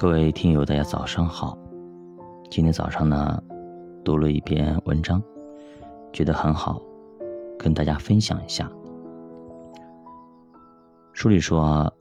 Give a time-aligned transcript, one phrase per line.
[0.00, 1.58] 各位听友，大家早上好。
[2.50, 3.38] 今天早上呢，
[4.02, 5.22] 读了一篇文章，
[6.10, 6.80] 觉得很好，
[7.58, 8.66] 跟大家分享一下。
[11.12, 11.92] 书里说，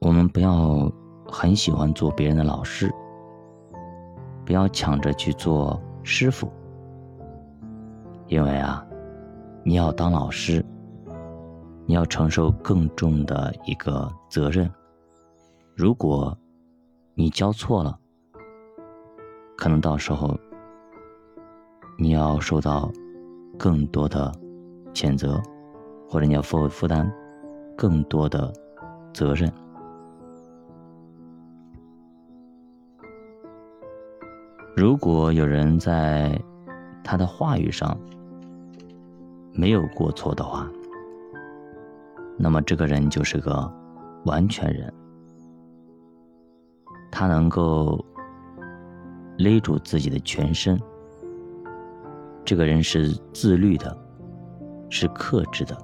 [0.00, 0.90] 我们不要
[1.26, 2.90] 很喜欢做别人的老师，
[4.46, 6.50] 不要抢着去做师傅，
[8.28, 8.82] 因为啊，
[9.62, 10.64] 你要当老师，
[11.84, 14.66] 你要承受更重的一个责任。
[15.76, 16.34] 如果
[17.20, 17.98] 你教错了，
[19.56, 20.38] 可能到时候
[21.98, 22.88] 你要受到
[23.58, 24.32] 更多的
[24.94, 25.42] 谴责，
[26.08, 27.12] 或者你要负负担
[27.76, 28.52] 更多的
[29.12, 29.52] 责任。
[34.76, 36.40] 如果有人在
[37.02, 37.98] 他的话语上
[39.52, 40.70] 没有过错的话，
[42.38, 43.68] 那么这个人就是个
[44.24, 44.94] 完全人。
[47.10, 48.04] 他能够
[49.38, 50.80] 勒住自己的全身。
[52.44, 53.96] 这个人是自律的，
[54.88, 55.76] 是克制的。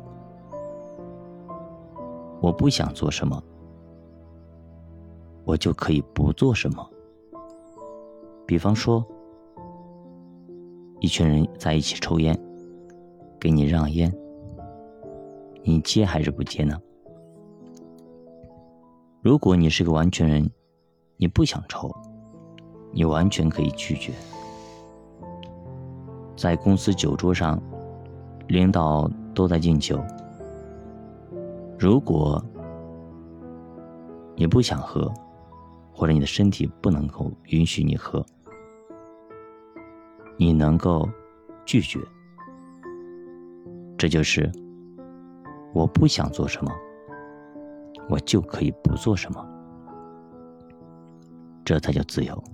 [2.41, 3.43] 我不想做什么，
[5.45, 6.91] 我就可以不做什么。
[8.47, 9.05] 比方说，
[11.01, 12.39] 一群人在一起抽烟，
[13.39, 14.13] 给你让烟，
[15.63, 16.79] 你接还是不接呢？
[19.23, 20.51] 如果你是个完全人。
[21.17, 21.91] 你不想抽，
[22.93, 24.12] 你完全可以拒绝。
[26.37, 27.61] 在公司酒桌上，
[28.48, 30.03] 领导都在敬酒。
[31.79, 32.45] 如果
[34.35, 35.12] 你不想喝，
[35.92, 38.25] 或者你的身体不能够允许你喝，
[40.37, 41.09] 你能够
[41.65, 42.01] 拒绝。
[43.97, 44.51] 这就是
[45.73, 46.73] 我不想做什么，
[48.11, 49.54] 我就可以不做什么。
[51.65, 52.45] 这才叫自由。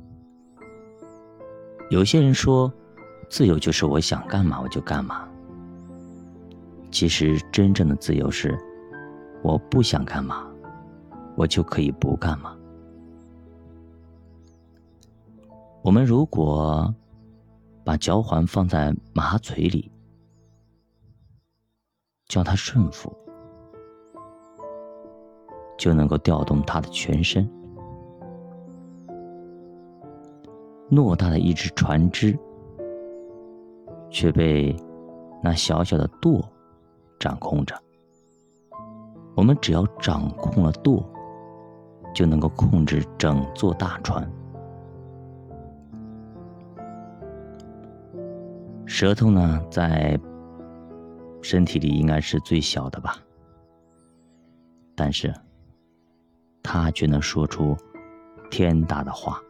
[1.91, 2.73] 有些人说，
[3.29, 5.29] 自由就是我想干嘛我就干嘛。
[6.93, 8.59] 其实真正的自由是，
[9.43, 10.49] 我不想干嘛，
[11.37, 12.57] 我就可以不干嘛。
[15.83, 16.95] 我们如果
[17.83, 19.91] 把脚环放在马嘴里，
[22.27, 23.13] 叫它顺服，
[25.79, 27.49] 就能够调动它的全身。
[30.91, 32.37] 偌大的一只船只，
[34.11, 34.75] 却被
[35.43, 36.45] 那小小的舵
[37.19, 37.75] 掌控着。
[39.37, 41.09] 我们只要掌控了舵，
[42.13, 44.29] 就能够控制整座大船。
[48.85, 50.19] 舌头呢，在
[51.41, 53.17] 身体里应该是最小的吧，
[54.97, 55.33] 但是
[56.63, 57.77] 它却能说出
[58.51, 59.41] 天大的话。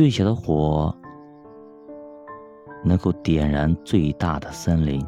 [0.00, 0.96] 最小的火
[2.82, 5.06] 能够点燃最大的森林，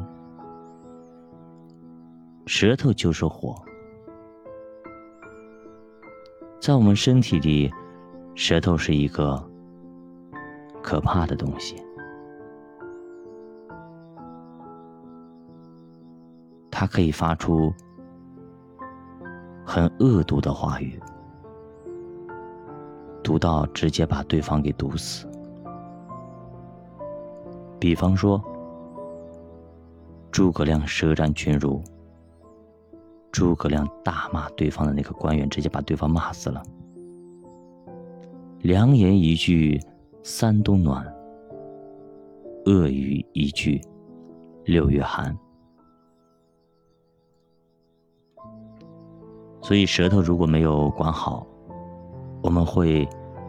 [2.45, 3.55] 舌头就是火。
[6.61, 7.73] 在我们身体里，
[8.35, 9.43] 舌头是一个
[10.83, 11.75] 可怕的东西，
[16.69, 17.73] 它可以发出
[19.65, 21.01] 很恶毒的话语。
[23.23, 25.25] 毒到直接把对方给毒死。
[27.79, 28.41] 比方说，
[30.31, 31.81] 诸葛亮舌战群儒，
[33.31, 36.63] 诸葛亮大骂对方的那个官员，直接把对方骂死了。
[38.61, 39.79] 良言一句
[40.23, 41.05] 三冬暖，
[42.65, 43.81] 恶语一句
[44.63, 45.37] 六月寒。
[49.61, 51.45] 所以舌头如果没有管好，
[52.43, 53.07] 我们会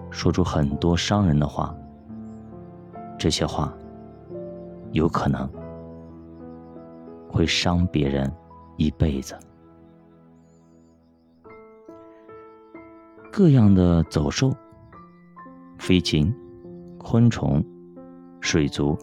[0.09, 1.75] 说出很多伤人的话，
[3.19, 3.77] 这些话
[4.93, 5.51] 有可能
[7.29, 8.33] 会伤别人
[8.77, 9.37] 一辈子。
[13.33, 14.55] 各样的走兽、
[15.77, 16.33] 飞禽、
[16.97, 17.63] 昆虫、
[18.41, 18.97] 水族，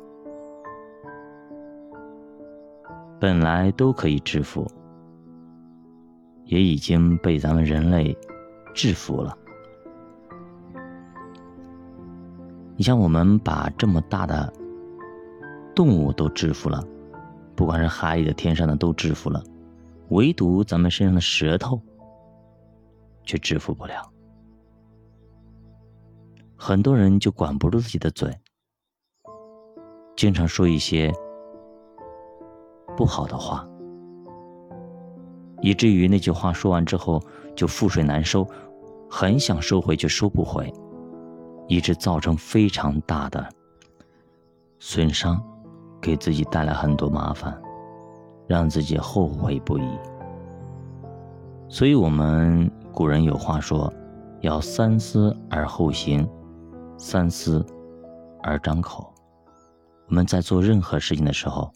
[3.19, 4.65] 本来都可以制服，
[6.45, 8.17] 也已经被咱们人类
[8.73, 9.38] 制服了。
[12.81, 14.51] 你像我们把这么大的
[15.75, 16.83] 动物都制服了，
[17.55, 19.39] 不管是海里的、天上的都制服了，
[20.09, 21.79] 唯独咱们身上的舌头
[23.23, 24.11] 却制服不了。
[26.57, 28.35] 很多人就管不住自己的嘴，
[30.15, 31.13] 经常说一些
[32.97, 33.63] 不好的话，
[35.61, 37.21] 以至于那句话说完之后
[37.55, 38.43] 就覆水难收，
[39.07, 40.73] 很想收回却收不回，
[41.71, 43.47] 以致造成非常大的
[44.77, 45.41] 损伤，
[46.01, 47.57] 给自己带来很多麻烦，
[48.45, 49.88] 让自己后悔不已。
[51.69, 53.89] 所以，我们古人有话说
[54.44, 56.27] ：“要三思而后行，
[56.97, 57.65] 三思
[58.44, 59.09] 而张口。”
[60.09, 61.71] 我们在做任何事情的时候，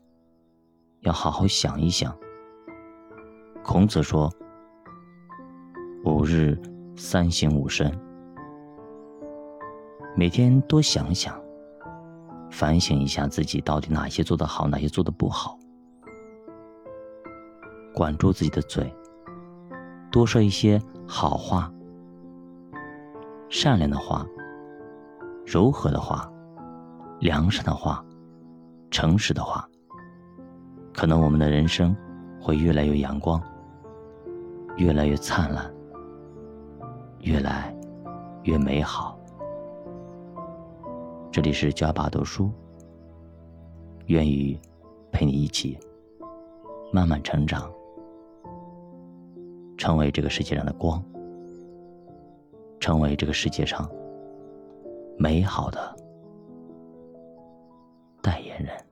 [1.04, 2.14] 要好好想一想。
[3.64, 4.30] 孔子说
[6.04, 6.62] ：“五日
[6.98, 7.90] 三省吾身。”
[10.18, 11.38] 每天多想想，
[12.50, 15.60] 反省一下自己到底哪些做得好，哪些做得不好，
[17.94, 18.90] 管住自己的嘴。
[20.10, 21.70] 多说一些好话、
[23.50, 24.26] 善良的话、
[25.46, 26.32] 柔和的话、
[27.20, 28.02] 良善的话、
[28.90, 29.68] 诚实的话，
[30.94, 31.94] 可能我们的人生
[32.40, 33.42] 会越来越阳光，
[34.78, 35.70] 越来越灿烂，
[37.20, 37.76] 越来
[38.44, 39.15] 越美好。
[41.36, 42.50] 这里是加巴读书，
[44.06, 44.58] 愿意
[45.12, 45.78] 陪你一起
[46.94, 47.70] 慢慢成长，
[49.78, 51.04] 成为这个世界上的光，
[52.80, 53.92] 成为这个世界上
[55.18, 55.94] 美好的
[58.22, 58.85] 代言人。